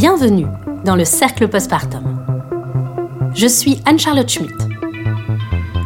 [0.00, 0.46] Bienvenue
[0.82, 2.24] dans le cercle postpartum.
[3.34, 4.56] Je suis Anne-Charlotte Schmitt.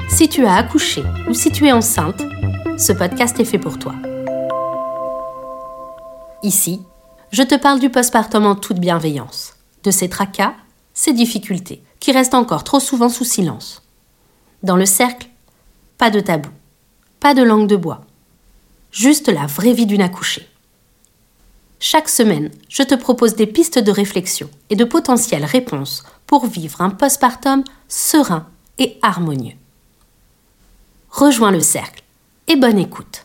[0.08, 2.22] Si tu as accouché ou si tu es enceinte,
[2.78, 3.92] ce podcast est fait pour toi.
[6.44, 6.80] Ici,
[7.32, 10.54] je te parle du postpartum en toute bienveillance, de ses tracas,
[10.92, 13.82] ses difficultés, qui restent encore trop souvent sous silence.
[14.62, 15.26] Dans le cercle,
[15.98, 16.50] pas de tabou,
[17.18, 18.02] pas de langue de bois,
[18.92, 20.48] juste la vraie vie d'une accouchée.
[21.86, 26.80] Chaque semaine, je te propose des pistes de réflexion et de potentielles réponses pour vivre
[26.80, 28.46] un postpartum serein
[28.78, 29.52] et harmonieux.
[31.10, 32.02] Rejoins le cercle
[32.48, 33.22] et bonne écoute.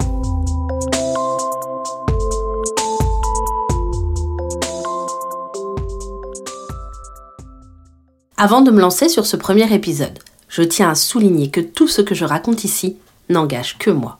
[8.36, 12.02] Avant de me lancer sur ce premier épisode, je tiens à souligner que tout ce
[12.02, 12.98] que je raconte ici
[13.30, 14.20] n'engage que moi.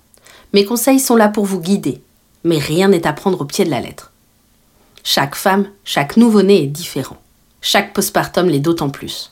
[0.54, 2.02] Mes conseils sont là pour vous guider,
[2.46, 4.14] mais rien n'est à prendre au pied de la lettre.
[5.12, 7.18] Chaque femme, chaque nouveau-né est différent.
[7.62, 9.32] Chaque postpartum l'est d'autant plus.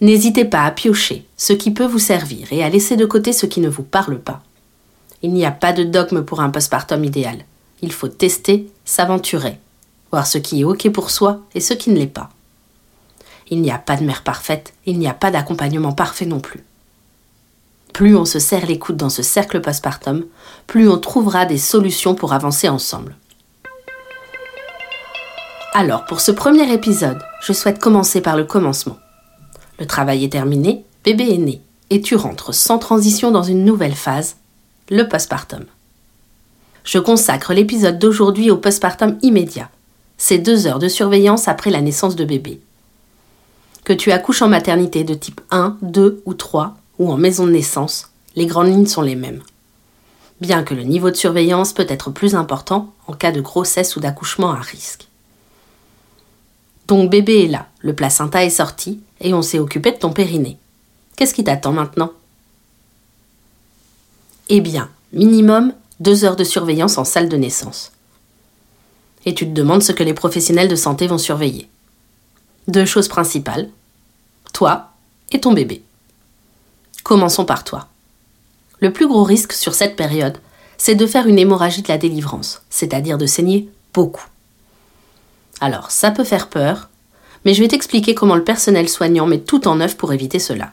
[0.00, 3.46] N'hésitez pas à piocher ce qui peut vous servir et à laisser de côté ce
[3.46, 4.44] qui ne vous parle pas.
[5.22, 7.38] Il n'y a pas de dogme pour un postpartum idéal.
[7.82, 9.58] Il faut tester, s'aventurer,
[10.12, 12.30] voir ce qui est OK pour soi et ce qui ne l'est pas.
[13.50, 16.62] Il n'y a pas de mère parfaite, il n'y a pas d'accompagnement parfait non plus.
[17.92, 20.26] Plus on se serre les coudes dans ce cercle postpartum,
[20.68, 23.16] plus on trouvera des solutions pour avancer ensemble.
[25.78, 28.96] Alors, pour ce premier épisode, je souhaite commencer par le commencement.
[29.78, 31.60] Le travail est terminé, bébé est né,
[31.90, 34.36] et tu rentres sans transition dans une nouvelle phase,
[34.88, 35.66] le postpartum.
[36.82, 39.68] Je consacre l'épisode d'aujourd'hui au postpartum immédiat.
[40.16, 42.58] C'est deux heures de surveillance après la naissance de bébé.
[43.84, 47.52] Que tu accouches en maternité de type 1, 2 ou 3, ou en maison de
[47.52, 49.42] naissance, les grandes lignes sont les mêmes.
[50.40, 54.00] Bien que le niveau de surveillance peut être plus important en cas de grossesse ou
[54.00, 55.05] d'accouchement à risque.
[56.86, 60.58] Ton bébé est là, le placenta est sorti, et on s'est occupé de ton périnée.
[61.16, 62.12] Qu'est-ce qui t'attend maintenant?
[64.48, 67.92] Eh bien, minimum deux heures de surveillance en salle de naissance.
[69.24, 71.68] Et tu te demandes ce que les professionnels de santé vont surveiller.
[72.68, 73.70] Deux choses principales,
[74.52, 74.90] toi
[75.32, 75.82] et ton bébé.
[77.02, 77.88] Commençons par toi.
[78.80, 80.38] Le plus gros risque sur cette période,
[80.78, 84.26] c'est de faire une hémorragie de la délivrance, c'est-à-dire de saigner beaucoup.
[85.60, 86.90] Alors, ça peut faire peur,
[87.44, 90.72] mais je vais t'expliquer comment le personnel soignant met tout en œuvre pour éviter cela.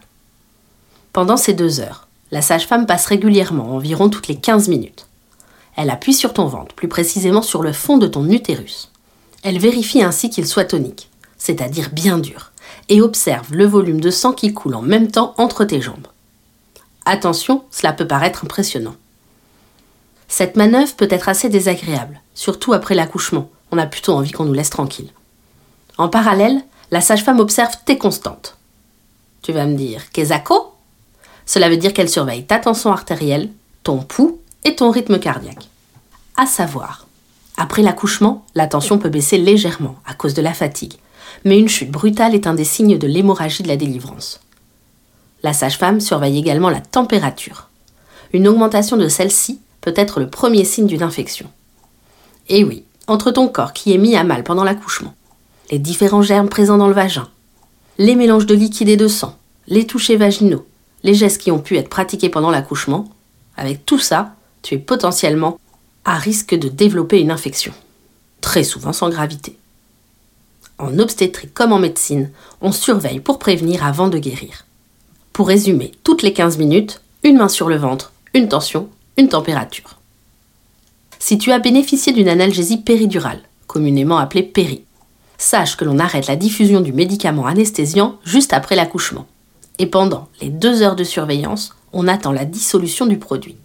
[1.14, 5.08] Pendant ces deux heures, la sage-femme passe régulièrement, environ toutes les 15 minutes.
[5.76, 8.92] Elle appuie sur ton ventre, plus précisément sur le fond de ton utérus.
[9.44, 12.52] Elle vérifie ainsi qu'il soit tonique, c'est-à-dire bien dur,
[12.90, 16.08] et observe le volume de sang qui coule en même temps entre tes jambes.
[17.06, 18.96] Attention, cela peut paraître impressionnant.
[20.28, 24.54] Cette manœuvre peut être assez désagréable, surtout après l'accouchement, on a plutôt envie qu'on nous
[24.54, 25.10] laisse tranquille.
[25.98, 26.62] En parallèle,
[26.92, 28.56] la sage-femme observe tes constantes.
[29.42, 30.74] Tu vas me dire, Kezako?
[31.46, 33.50] Cela veut dire qu'elle surveille ta tension artérielle,
[33.82, 35.68] ton pouls et ton rythme cardiaque.
[36.38, 37.08] À savoir,
[37.58, 40.98] après l'accouchement, la tension peut baisser légèrement à cause de la fatigue,
[41.44, 44.40] mais une chute brutale est un des signes de l'hémorragie de la délivrance.
[45.42, 47.70] La sage-femme surveille également la température.
[48.34, 51.50] Une augmentation de celle-ci peut être le premier signe d'une infection.
[52.50, 55.14] Et oui, entre ton corps qui est mis à mal pendant l'accouchement,
[55.72, 57.28] les différents germes présents dans le vagin,
[57.98, 59.38] les mélanges de liquide et de sang,
[59.68, 60.66] les touchés vaginaux,
[61.04, 63.10] les gestes qui ont pu être pratiqués pendant l'accouchement,
[63.58, 65.60] avec tout ça, tu es potentiellement
[66.06, 67.74] à risque de développer une infection,
[68.42, 69.58] très souvent sans gravité.
[70.80, 72.32] En obstétrique comme en médecine,
[72.62, 74.66] on surveille pour prévenir avant de guérir.
[75.32, 80.00] Pour résumer, toutes les 15 minutes, une main sur le ventre, une tension, une température
[81.26, 84.84] si tu as bénéficié d'une analgésie péridurale, communément appelée péri.
[85.38, 89.26] Sache que l'on arrête la diffusion du médicament anesthésiant juste après l'accouchement.
[89.80, 93.56] Et pendant les deux heures de surveillance, on attend la dissolution du produit.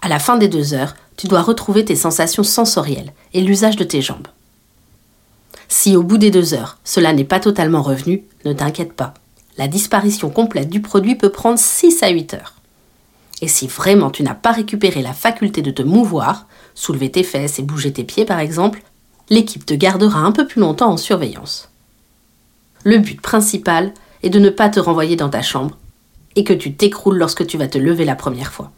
[0.00, 3.82] À la fin des deux heures, tu dois retrouver tes sensations sensorielles et l'usage de
[3.82, 4.28] tes jambes.
[5.66, 9.14] Si au bout des deux heures, cela n'est pas totalement revenu, ne t'inquiète pas.
[9.58, 12.54] La disparition complète du produit peut prendre 6 à 8 heures.
[13.44, 17.58] Et si vraiment tu n'as pas récupéré la faculté de te mouvoir, soulever tes fesses
[17.58, 18.82] et bouger tes pieds par exemple,
[19.28, 21.68] l'équipe te gardera un peu plus longtemps en surveillance.
[22.84, 23.92] Le but principal
[24.22, 25.76] est de ne pas te renvoyer dans ta chambre
[26.36, 28.72] et que tu t'écroules lorsque tu vas te lever la première fois.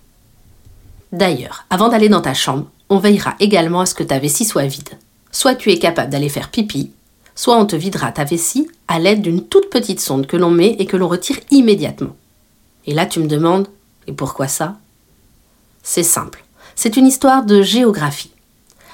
[1.12, 4.66] D'ailleurs, avant d'aller dans ta chambre, on veillera également à ce que ta vessie soit
[4.66, 4.98] vide.
[5.30, 6.90] Soit tu es capable d'aller faire pipi,
[7.36, 10.74] soit on te videra ta vessie à l'aide d'une toute petite sonde que l'on met
[10.80, 12.16] et que l'on retire immédiatement.
[12.86, 13.68] Et là, tu me demandes,
[14.06, 14.76] et pourquoi ça?
[15.82, 16.44] C'est simple.
[16.75, 18.32] C'est une histoire de géographie.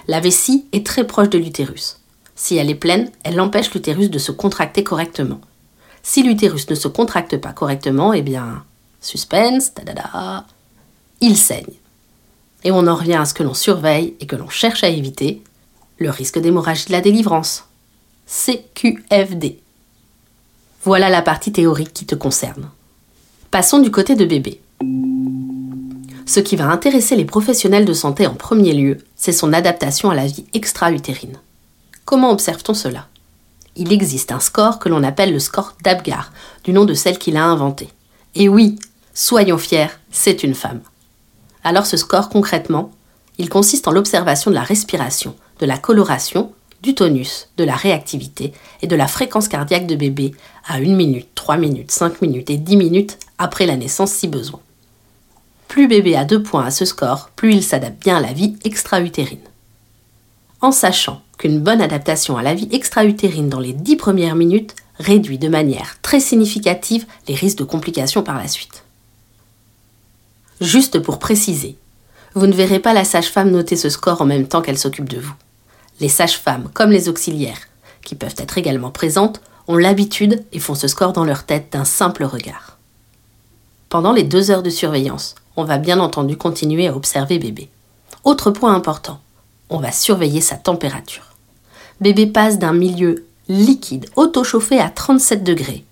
[0.08, 1.98] La vessie est très proche de l'utérus.
[2.34, 5.40] Si elle est pleine, elle empêche l'utérus de se contracter correctement.
[6.02, 8.64] Si l'utérus ne se contracte pas correctement, eh bien,
[9.00, 10.46] suspense, da,
[11.20, 11.74] il saigne.
[12.64, 15.42] Et on en revient à ce que l'on surveille et que l'on cherche à éviter,
[15.98, 17.64] le risque d'hémorragie de la délivrance.
[18.26, 19.60] CQFD.
[20.84, 22.70] Voilà la partie théorique qui te concerne.
[23.50, 24.60] Passons du côté de bébé.
[26.26, 30.14] Ce qui va intéresser les professionnels de santé en premier lieu, c'est son adaptation à
[30.14, 31.38] la vie extra-utérine.
[32.04, 33.08] Comment observe-t-on cela?
[33.76, 36.32] Il existe un score que l'on appelle le score d'Abgar,
[36.64, 37.88] du nom de celle qui l'a inventé.
[38.34, 38.78] Et oui,
[39.14, 40.80] soyons fiers, c'est une femme.
[41.64, 42.90] Alors ce score concrètement,
[43.38, 46.52] il consiste en l'observation de la respiration, de la coloration,
[46.82, 48.52] du tonus, de la réactivité
[48.82, 50.34] et de la fréquence cardiaque de bébé
[50.66, 54.60] à 1 minute, 3 minutes, 5 minutes et 10 minutes après la naissance si besoin.
[55.72, 58.58] Plus bébé a deux points à ce score, plus il s'adapte bien à la vie
[58.62, 59.38] extra-utérine.
[60.60, 65.38] En sachant qu'une bonne adaptation à la vie extra-utérine dans les 10 premières minutes réduit
[65.38, 68.84] de manière très significative les risques de complications par la suite.
[70.60, 71.78] Juste pour préciser,
[72.34, 75.20] vous ne verrez pas la sage-femme noter ce score en même temps qu'elle s'occupe de
[75.20, 75.34] vous.
[76.00, 77.66] Les sages-femmes, comme les auxiliaires,
[78.04, 81.86] qui peuvent être également présentes, ont l'habitude et font ce score dans leur tête d'un
[81.86, 82.76] simple regard.
[83.88, 87.68] Pendant les deux heures de surveillance, on va bien entendu continuer à observer bébé.
[88.24, 89.20] Autre point important,
[89.70, 91.34] on va surveiller sa température.
[92.00, 95.84] Bébé passe d'un milieu liquide auto-chauffé à 37 degrés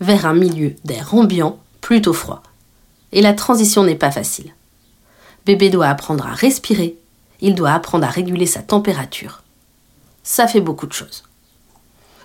[0.00, 2.42] vers un milieu d'air ambiant plutôt froid.
[3.12, 4.52] Et la transition n'est pas facile.
[5.46, 6.96] Bébé doit apprendre à respirer,
[7.40, 9.42] il doit apprendre à réguler sa température.
[10.22, 11.22] Ça fait beaucoup de choses.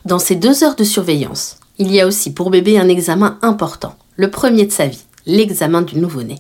[0.06, 3.96] Dans ces deux heures de surveillance, il y a aussi pour bébé un examen important,
[4.16, 6.40] le premier de sa vie, l'examen du nouveau-né.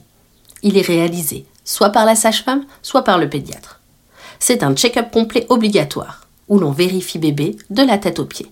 [0.63, 3.80] Il est réalisé soit par la sage-femme, soit par le pédiatre.
[4.40, 8.52] C'est un check-up complet obligatoire, où l'on vérifie bébé de la tête aux pieds.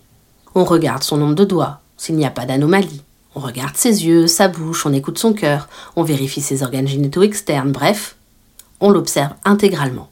[0.56, 3.01] On regarde son nombre de doigts, s'il n'y a pas d'anomalie.
[3.35, 7.23] On regarde ses yeux, sa bouche, on écoute son cœur, on vérifie ses organes génitaux
[7.23, 8.15] externes, bref,
[8.79, 10.09] on l'observe intégralement.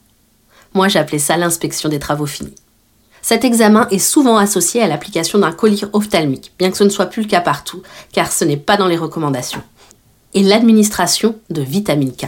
[0.74, 2.56] Moi j'appelais ça l'inspection des travaux finis.
[3.22, 7.08] Cet examen est souvent associé à l'application d'un collier ophtalmique, bien que ce ne soit
[7.08, 9.64] plus le cas partout, car ce n'est pas dans les recommandations.
[10.38, 12.28] Et l'administration de vitamine K.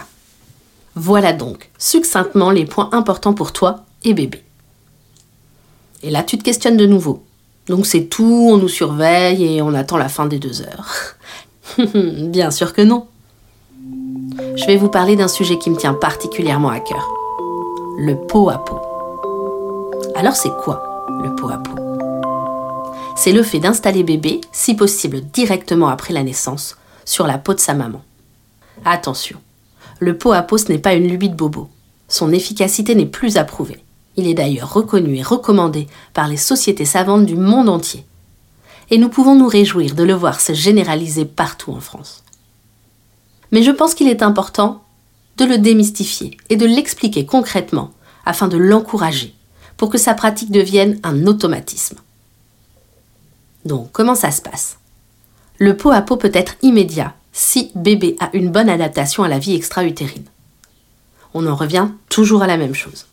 [0.95, 4.44] Voilà donc succinctement les points importants pour toi et bébé.
[6.01, 7.21] Et là tu te questionnes de nouveau.
[7.67, 10.88] Donc c'est tout, on nous surveille et on attend la fin des deux heures.
[12.31, 13.06] bien sûr que non
[14.56, 17.07] je vais vous parler d'un sujet qui me tient particulièrement à cœur.
[18.00, 18.81] Le pot à pot.
[20.15, 21.79] Alors c'est quoi le pot à pot?
[23.15, 26.75] C'est le fait d'installer bébé, si possible directement après la naissance,
[27.09, 28.03] sur la peau de sa maman.
[28.85, 29.39] Attention,
[30.00, 31.69] le pot à pot ce n'est pas une lubie de bobo.
[32.07, 33.83] Son efficacité n'est plus approuvée.
[34.15, 38.06] Il est d'ailleurs reconnu et recommandé par les sociétés savantes du monde entier.
[38.89, 42.23] Et nous pouvons nous réjouir de le voir se généraliser partout en France
[43.51, 44.83] mais je pense qu'il est important
[45.38, 47.91] de le démystifier et de l'expliquer concrètement
[48.25, 49.33] afin de l'encourager
[49.77, 51.97] pour que sa pratique devienne un automatisme.
[53.65, 54.79] Donc, comment ça se passe?
[55.59, 59.39] Le pot à pot peut être immédiat si bébé a une bonne adaptation à la
[59.39, 60.25] vie extra-utérine.
[61.33, 63.07] On en revient toujours à la même chose.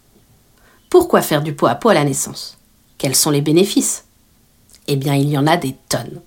[0.89, 2.57] Pourquoi faire du pot à pot à la naissance?
[2.99, 4.05] Quels sont les bénéfices?
[4.87, 6.21] Eh bien, il y en a des tonnes.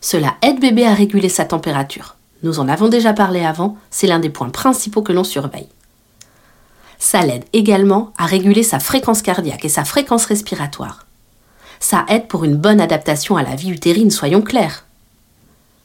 [0.00, 4.18] Cela aide bébé à réguler sa température, nous en avons déjà parlé avant, c'est l'un
[4.18, 5.68] des points principaux que l'on surveille.
[6.98, 11.06] Ça l'aide également à réguler sa fréquence cardiaque et sa fréquence respiratoire.
[11.78, 14.84] Ça aide pour une bonne adaptation à la vie utérine, soyons clairs.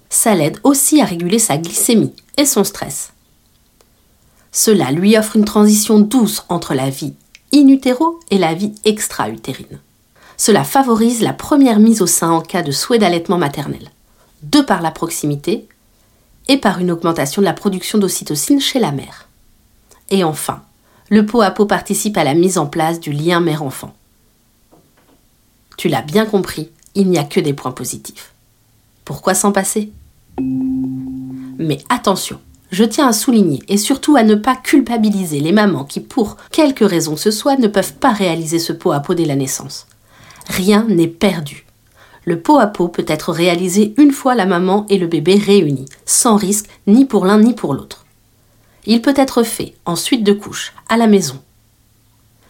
[0.10, 3.12] Ça l'aide aussi à réguler sa glycémie et son stress.
[4.52, 7.14] Cela lui offre une transition douce entre la vie
[7.54, 9.80] in utero et la vie extra-utérine.
[10.36, 13.92] Cela favorise la première mise au sein en cas de souhait d'allaitement maternel,
[14.44, 15.68] de par la proximité
[16.48, 19.28] et par une augmentation de la production d'ocytocine chez la mère.
[20.10, 20.64] Et enfin,
[21.10, 23.94] le pot à pot participe à la mise en place du lien mère-enfant.
[25.78, 28.34] Tu l'as bien compris, il n'y a que des points positifs.
[29.08, 29.90] Pourquoi s'en passer?
[30.38, 36.02] Mais attention, je tiens à souligner et surtout à ne pas culpabiliser les mamans qui,
[36.02, 39.24] pour quelque raison que ce soit, ne peuvent pas réaliser ce pot à pot dès
[39.24, 39.88] la naissance.
[40.50, 41.64] Rien n'est perdu
[42.26, 45.86] le pot à pot peut être réalisé une fois la maman et le bébé réunis,
[46.06, 48.04] sans risque ni pour l'un ni pour l'autre.
[48.86, 51.42] Il peut être fait en suite de couches, à la maison.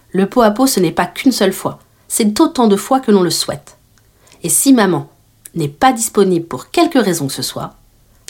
[0.10, 3.12] Le pot à pot, ce n'est pas qu'une seule fois, c'est autant de fois que
[3.12, 3.78] l'on le souhaite.
[4.42, 5.12] Et si maman
[5.58, 7.76] n'est pas disponible pour quelque raison que ce soit,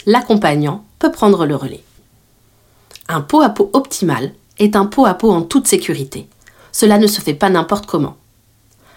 [0.06, 1.84] l'accompagnant peut prendre le relais.
[3.08, 6.28] Un pot à pot optimal est un pot à pot en toute sécurité.
[6.72, 8.16] Cela ne se fait pas n'importe comment.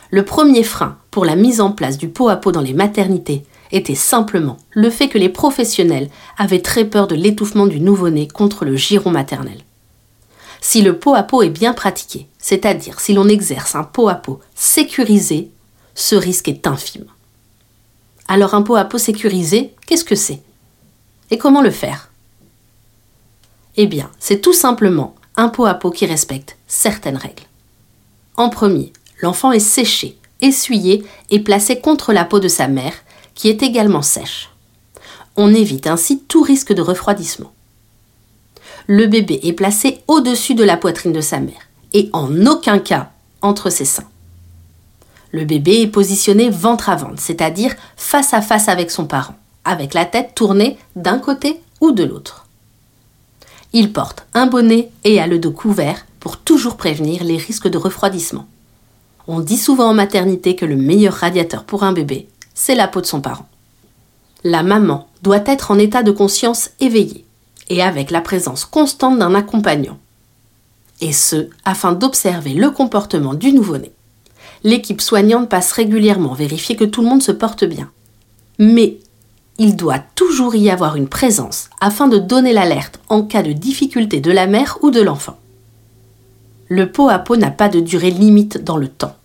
[0.10, 3.46] Le premier frein pour la mise en place du pot à pot dans les maternités
[3.72, 8.66] était simplement le fait que les professionnels avaient très peur de l'étouffement du nouveau-né contre
[8.66, 9.60] le giron maternel.
[10.60, 14.16] Si le pot à pot est bien pratiqué, c'est-à-dire si l'on exerce un pot à
[14.16, 15.50] pot sécurisé,
[15.96, 17.06] ce risque est infime.
[18.32, 20.42] Alors un pot à pot sécurisé, qu'est-ce que c'est?
[21.32, 22.12] Et comment le faire?
[23.76, 27.44] Eh bien, c'est tout simplement un pot à pot qui respecte certaines règles.
[28.38, 32.94] En premier, l'enfant est séché, essuyé et placé contre la peau de sa mère,
[33.36, 34.50] qui est également sèche.
[35.36, 37.52] On évite ainsi tout risque de refroidissement
[38.88, 43.12] le bébé est placé au-dessus de la poitrine de sa mère et en aucun cas
[43.42, 44.11] entre ses seins.
[45.32, 49.94] Le bébé est positionné ventre à ventre, c'est-à-dire face à face avec son parent, avec
[49.94, 52.48] la tête tournée d'un côté ou de l'autre.
[53.74, 57.78] Il porte un bonnet et a le dos couvert pour toujours prévenir les risques de
[57.78, 58.46] refroidissement.
[59.28, 63.00] On dit souvent en maternité que le meilleur radiateur pour un bébé, c'est la peau
[63.00, 63.48] de son parent.
[64.44, 67.26] La maman doit être en état de conscience éveillé
[67.70, 69.98] et avec la présence constante d'un accompagnant.
[71.00, 73.92] Et ce, afin d'observer le comportement du nouveau-né.
[74.64, 77.90] L'équipe soignante passe régulièrement vérifier que tout le monde se porte bien.
[78.60, 78.98] Mais
[79.58, 84.20] il doit toujours y avoir une présence afin de donner l'alerte en cas de difficulté
[84.20, 85.38] de la mère ou de l'enfant.
[86.68, 89.16] Le pot à pot n'a pas de durée limite dans le temps.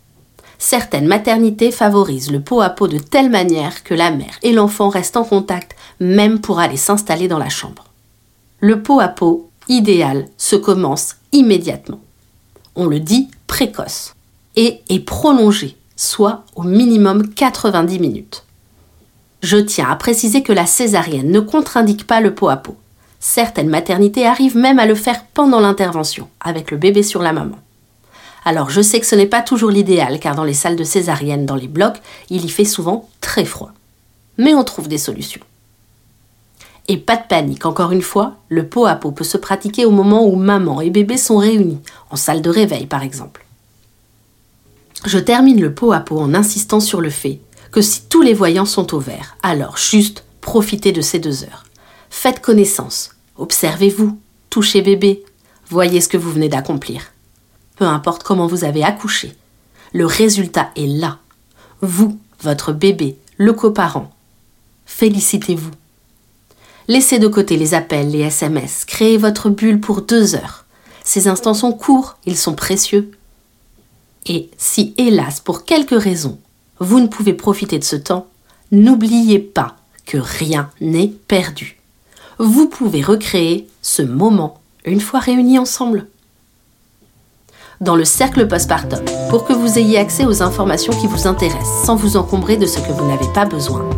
[0.59, 4.89] Certaines maternités favorisent le pot à pot de telle manière que la mère et l'enfant
[4.89, 7.87] restent en contact même pour aller s'installer dans la chambre
[8.67, 12.01] le pot à pot idéal se commence immédiatement.
[12.75, 14.16] On le dit précoce
[14.57, 18.45] et est prolongé, soit au minimum 90 minutes.
[19.43, 22.77] Je tiens à préciser que la césarienne ne contre-indique pas le pot à pot.
[23.21, 27.57] Certaines maternités arrivent même à le faire pendant l'intervention, avec le bébé sur la maman.
[28.45, 31.47] Alors je sais que ce n'est pas toujours l'idéal, car dans les salles de césarienne,
[31.47, 33.73] dans les blocs, il y fait souvent très froid.
[34.39, 35.43] Mais on trouve des solutions.
[36.89, 39.91] Et pas de panique, encore une fois, le pot à pot peut se pratiquer au
[39.91, 43.46] moment où maman et bébé sont réunis, en salle de réveil par exemple.
[45.05, 48.35] Je termine le pot à pot en insistant sur le fait que si tous les
[48.35, 51.65] voyants sont au vert, alors juste profitez de ces deux heures.
[52.09, 55.25] Faites connaissance, observez-vous, touchez bébé,
[55.69, 57.03] voyez ce que vous venez d'accomplir.
[57.77, 59.37] Peu importe comment vous avez accouché,
[59.93, 61.19] le résultat est là.
[61.83, 64.11] Vous, votre bébé, le coparent.
[64.87, 65.73] Félicitez-vous.
[66.89, 70.65] Laissez de côté les appels, les SMS, créez votre bulle pour deux heures.
[71.05, 73.11] Ces instants sont courts, ils sont précieux.
[74.27, 76.39] Et si, hélas, pour quelque raison,
[76.81, 78.27] vous ne pouvez profiter de ce temps,
[78.73, 81.79] n'oubliez pas que rien n'est perdu.
[82.39, 86.07] Vous pouvez recréer ce moment une fois réunis ensemble.
[87.81, 91.95] Dans le cercle postpartum, pour que vous ayez accès aux informations qui vous intéressent sans
[91.95, 93.89] vous encombrer de ce que vous n'avez pas besoin,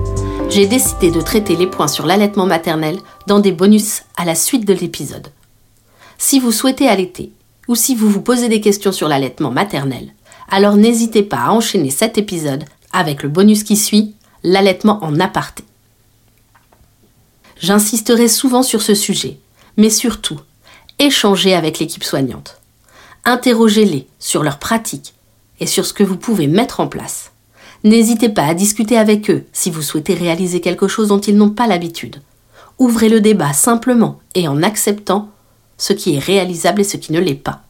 [0.50, 4.66] j'ai décidé de traiter les points sur l'allaitement maternel dans des bonus à la suite
[4.66, 5.28] de l'épisode.
[6.16, 7.32] Si vous souhaitez allaiter,
[7.68, 10.12] ou si vous vous posez des questions sur l'allaitement maternel,
[10.48, 15.64] alors n'hésitez pas à enchaîner cet épisode avec le bonus qui suit, l'allaitement en aparté.
[17.60, 19.38] J'insisterai souvent sur ce sujet,
[19.76, 20.40] mais surtout,
[20.98, 22.60] échangez avec l'équipe soignante.
[23.24, 25.14] Interrogez-les sur leurs pratiques
[25.60, 27.32] et sur ce que vous pouvez mettre en place.
[27.84, 31.50] N'hésitez pas à discuter avec eux si vous souhaitez réaliser quelque chose dont ils n'ont
[31.50, 32.22] pas l'habitude.
[32.78, 35.30] Ouvrez le débat simplement et en acceptant
[35.76, 37.62] ce qui est réalisable et ce qui ne l'est pas.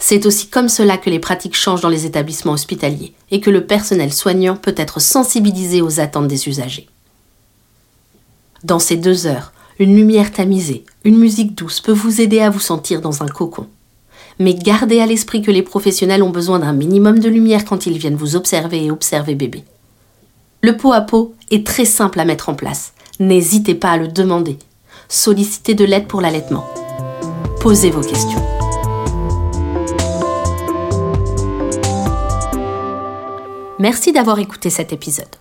[0.00, 3.66] C'est aussi comme cela que les pratiques changent dans les établissements hospitaliers et que le
[3.66, 6.88] personnel soignant peut être sensibilisé aux attentes des usagers.
[8.64, 12.60] Dans ces deux heures, une lumière tamisée, une musique douce peut vous aider à vous
[12.60, 13.66] sentir dans un cocon
[14.38, 17.98] mais gardez à l'esprit que les professionnels ont besoin d'un minimum de lumière quand ils
[17.98, 19.64] viennent vous observer et observer bébé.
[20.62, 22.94] Le pot à pot est très simple à mettre en place.
[23.20, 24.58] N'hésitez pas à le demander.
[25.08, 26.66] Sollicitez de l'aide pour l'allaitement.
[27.60, 28.42] Posez vos questions.
[33.80, 35.36] Merci d'avoir écouté cet épisode.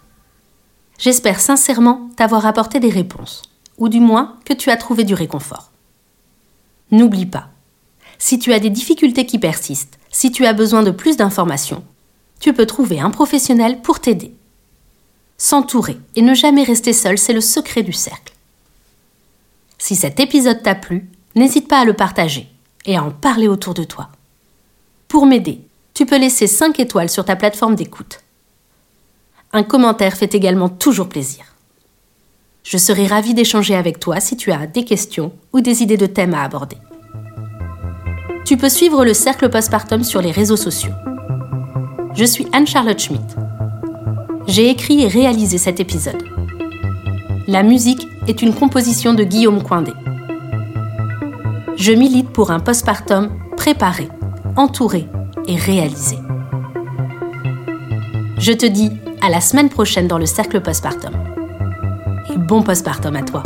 [0.97, 3.43] J'espère sincèrement t'avoir apporté des réponses,
[3.77, 5.71] ou du moins que tu as trouvé du réconfort.
[6.89, 7.49] N'oublie pas,
[8.17, 11.83] si tu as des difficultés qui persistent, si tu as besoin de plus d'informations,
[12.39, 14.33] tu peux trouver un professionnel pour t'aider.
[15.37, 18.33] S'entourer et ne jamais rester seul, c'est le secret du cercle.
[19.77, 22.47] Si cet épisode t'a plu, n'hésite pas à le partager
[22.85, 24.09] et à en parler autour de toi.
[25.07, 25.61] Pour m'aider,
[25.93, 28.22] tu peux laisser 5 étoiles sur ta plateforme d'écoute.
[29.53, 31.45] Un commentaire fait également toujours plaisir.
[32.63, 36.05] Je serai ravie d'échanger avec toi si tu as des questions ou des idées de
[36.05, 36.77] thèmes à aborder
[38.45, 40.91] tu peux suivre le cercle postpartum sur les réseaux sociaux.
[42.13, 43.35] Je suis Anne-Charlotte Schmidt.
[44.47, 46.21] J'ai écrit et réalisé cet épisode.
[47.47, 49.93] La musique est une composition de Guillaume Coindé.
[51.77, 54.09] Je milite pour un postpartum préparé,
[54.55, 55.07] entouré
[55.47, 56.17] et réalisé.
[58.37, 58.91] Je te dis
[59.23, 61.13] à la semaine prochaine dans le cercle postpartum.
[62.29, 63.41] Et bon postpartum à toi.